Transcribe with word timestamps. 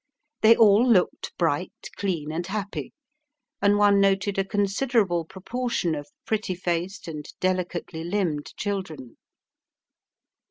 They 0.41 0.55
all 0.55 0.83
looked 0.91 1.31
bright, 1.37 1.89
clean, 1.95 2.31
and 2.31 2.47
happy, 2.47 2.91
and 3.61 3.77
one 3.77 4.01
noted 4.01 4.39
a 4.39 4.43
considerable 4.43 5.25
proportion 5.25 5.93
of 5.93 6.09
pretty 6.25 6.55
faced 6.55 7.07
and 7.07 7.31
delicately 7.39 8.03
limbed 8.03 8.51
children. 8.57 9.17